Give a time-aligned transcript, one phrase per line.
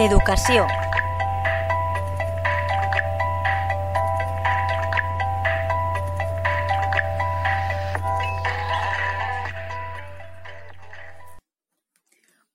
[0.00, 0.66] Educació.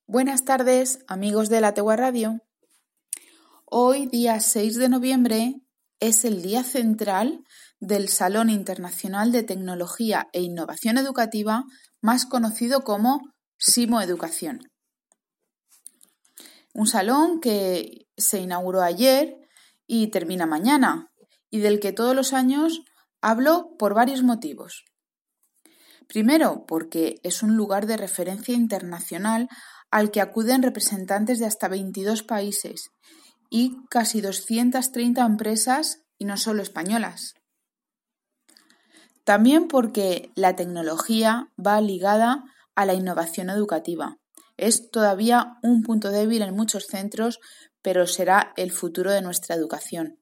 [0.08, 2.40] Buenas tardes, amigos de la Tegua Radio.
[3.64, 5.54] Hoy, día 6 de noviembre,
[6.00, 7.44] es el día central
[7.78, 11.62] del Salón Internacional de Tecnología e Innovación Educativa,
[12.00, 13.20] más conocido como
[13.56, 14.68] Simo Educación.
[16.76, 19.38] Un salón que se inauguró ayer
[19.86, 21.10] y termina mañana,
[21.48, 22.82] y del que todos los años
[23.22, 24.84] hablo por varios motivos.
[26.06, 29.48] Primero, porque es un lugar de referencia internacional
[29.90, 32.90] al que acuden representantes de hasta 22 países
[33.48, 37.32] y casi 230 empresas y no solo españolas.
[39.24, 44.18] También porque la tecnología va ligada a la innovación educativa.
[44.56, 47.40] Es todavía un punto débil en muchos centros,
[47.82, 50.18] pero será el futuro de nuestra educación.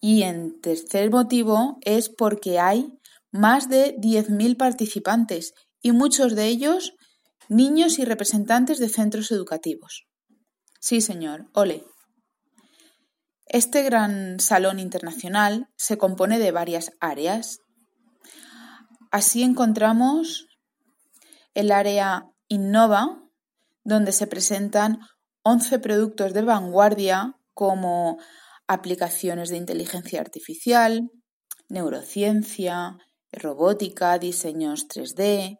[0.00, 2.98] Y en tercer motivo es porque hay
[3.30, 6.94] más de 10.000 participantes y muchos de ellos
[7.48, 10.06] niños y representantes de centros educativos.
[10.80, 11.84] Sí, señor, ole.
[13.46, 17.60] Este gran salón internacional se compone de varias áreas.
[19.10, 20.46] Así encontramos
[21.54, 23.22] el área Innova,
[23.84, 25.00] donde se presentan
[25.42, 28.18] 11 productos de vanguardia como
[28.66, 31.10] aplicaciones de inteligencia artificial,
[31.68, 32.98] neurociencia,
[33.32, 35.58] robótica, diseños 3D,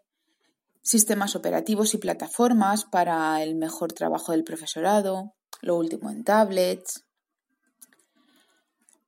[0.83, 7.05] sistemas operativos y plataformas para el mejor trabajo del profesorado, lo último en tablets.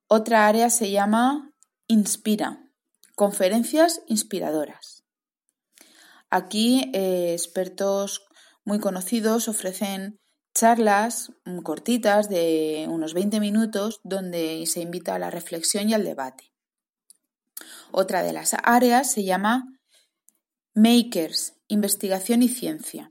[0.07, 1.53] Otra área se llama
[1.87, 2.71] Inspira,
[3.15, 5.00] conferencias inspiradoras.
[6.31, 8.23] Aquí eh, expertos
[8.65, 10.21] muy conocidos ofrecen
[10.55, 16.05] charlas mm, cortitas de unos 20 minutos donde se invita a la reflexión y al
[16.05, 16.53] debate.
[17.93, 19.65] Otra de las áreas se llama
[20.75, 23.11] Makers, investigación y ciencia.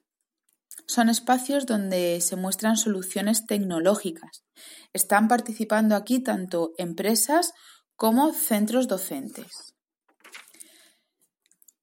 [0.88, 4.44] Son espacios donde se muestran soluciones tecnológicas.
[4.94, 7.51] Están participando aquí tanto empresas
[7.95, 9.75] como centros docentes.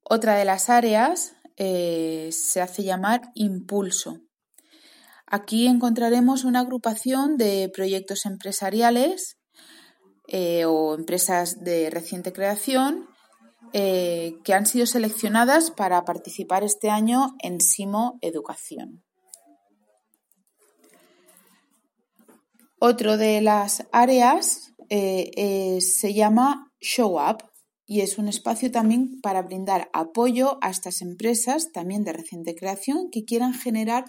[0.09, 4.21] Otra de las áreas eh, se hace llamar impulso.
[5.27, 9.37] Aquí encontraremos una agrupación de proyectos empresariales
[10.28, 13.09] eh, o empresas de reciente creación
[13.72, 19.03] eh, que han sido seleccionadas para participar este año en Simo Educación.
[22.78, 27.43] Otro de las áreas se llama Show Up
[27.87, 33.11] y es un espacio también para brindar apoyo a estas empresas, también de reciente creación,
[33.11, 34.05] que quieran generar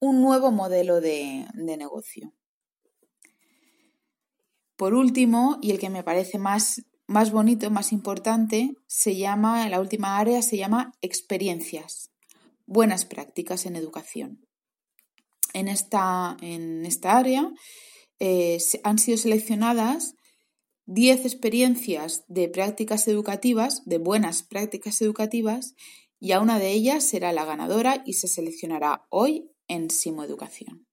[0.00, 2.32] un nuevo modelo de negocio.
[4.76, 9.80] Por último, y el que me parece más más bonito, más importante, se llama, la
[9.80, 12.12] última área se llama experiencias,
[12.66, 14.46] buenas prácticas en educación.
[15.52, 17.50] En esta, en esta área
[18.20, 20.14] eh, han sido seleccionadas
[20.86, 25.74] 10 experiencias de prácticas educativas, de buenas prácticas educativas,
[26.18, 30.86] y a una de ellas será la ganadora y se seleccionará hoy en Simo Educación.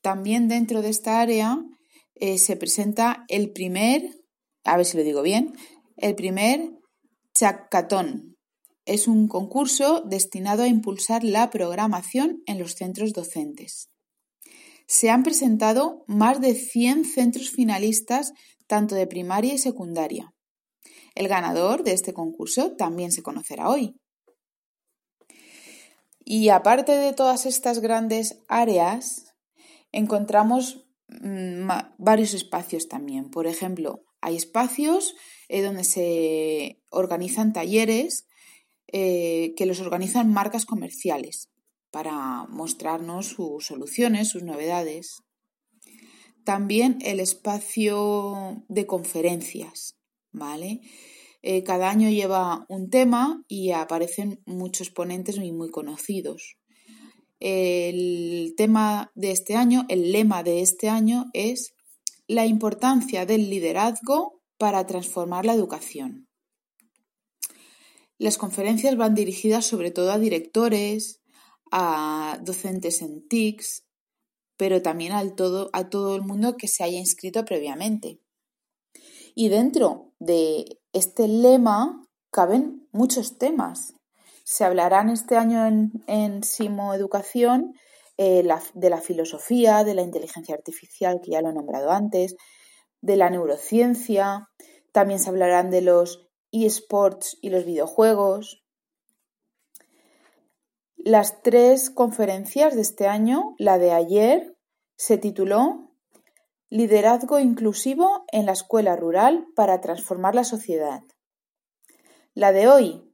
[0.00, 1.62] También dentro de esta área
[2.14, 4.22] eh, se presenta el primer
[4.64, 5.54] a ver si lo digo bien,
[5.96, 6.70] el primer
[7.34, 8.36] Chacatón.
[8.84, 13.90] Es un concurso destinado a impulsar la programación en los centros docentes.
[14.86, 18.32] Se han presentado más de 100 centros finalistas,
[18.72, 20.32] tanto de primaria y secundaria.
[21.14, 24.00] El ganador de este concurso también se conocerá hoy.
[26.24, 29.34] Y aparte de todas estas grandes áreas,
[29.92, 31.68] encontramos mm,
[31.98, 33.28] varios espacios también.
[33.28, 35.16] Por ejemplo, hay espacios
[35.50, 38.26] eh, donde se organizan talleres
[38.90, 41.50] eh, que los organizan marcas comerciales
[41.90, 45.22] para mostrarnos sus soluciones, sus novedades.
[46.44, 49.96] También el espacio de conferencias,
[50.32, 50.80] ¿vale?
[51.42, 56.56] Eh, cada año lleva un tema y aparecen muchos ponentes muy, muy conocidos.
[57.40, 61.74] El tema de este año, el lema de este año es
[62.28, 66.28] la importancia del liderazgo para transformar la educación.
[68.18, 71.20] Las conferencias van dirigidas sobre todo a directores,
[71.72, 73.84] a docentes en TICS,
[74.62, 78.20] pero también a todo el mundo que se haya inscrito previamente.
[79.34, 83.94] Y dentro de este lema caben muchos temas.
[84.44, 87.74] Se hablarán este año en, en Simo Educación
[88.18, 92.36] eh, de la filosofía, de la inteligencia artificial, que ya lo he nombrado antes,
[93.00, 94.48] de la neurociencia,
[94.92, 98.62] también se hablarán de los eSports y los videojuegos.
[100.94, 104.51] Las tres conferencias de este año, la de ayer
[105.04, 105.90] se tituló
[106.70, 111.02] Liderazgo inclusivo en la escuela rural para transformar la sociedad.
[112.34, 113.12] La de hoy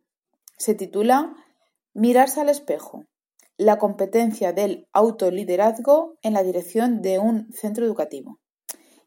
[0.59, 1.35] se titula
[1.95, 3.07] Mirarse al espejo,
[3.57, 8.39] la competencia del autoliderazgo en la dirección de un centro educativo.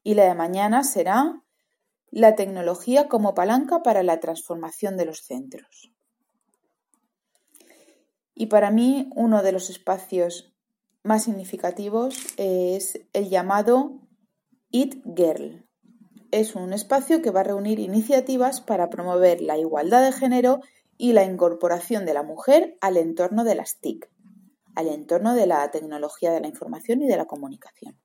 [0.01, 1.43] Y la de mañana será
[2.09, 5.93] la tecnología como palanca para la transformación de los centros.
[8.33, 10.50] Y para mí uno de los espacios
[11.03, 13.99] más significativos es el llamado
[14.69, 15.67] It Girl.
[16.31, 20.61] Es un espacio que va a reunir iniciativas para promover la igualdad de género
[20.97, 24.09] y la incorporación de la mujer al entorno de las TIC,
[24.75, 27.99] al entorno de la tecnología de la información y de la comunicación.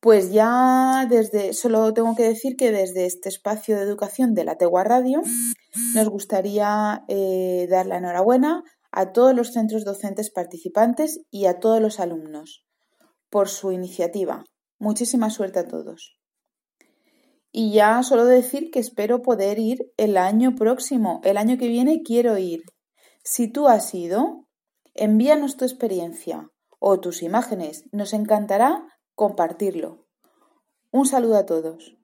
[0.00, 4.56] Pues ya desde, solo tengo que decir que desde este espacio de educación de la
[4.56, 5.20] Tegua Radio
[5.94, 11.80] nos gustaría eh, dar la enhorabuena a todos los centros docentes participantes y a todos
[11.80, 12.64] los alumnos
[13.30, 14.44] por su iniciativa.
[14.78, 16.16] Muchísima suerte a todos.
[17.52, 22.02] Y ya solo decir que espero poder ir el año próximo, el año que viene
[22.02, 22.62] quiero ir.
[23.24, 24.46] Si tú has ido,
[24.94, 26.48] envíanos tu experiencia
[26.78, 27.84] o tus imágenes.
[27.92, 30.06] Nos encantará compartirlo.
[30.92, 31.96] Un saludo a todos.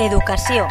[0.00, 0.66] Educación